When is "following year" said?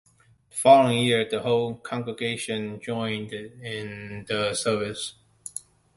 0.55-1.29